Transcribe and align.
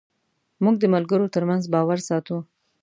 موږ 0.63 0.75
د 0.79 0.85
ملګرو 0.93 1.31
تر 1.35 1.43
منځ 1.49 1.63
باور 1.73 1.99
ساتو. 2.09 2.37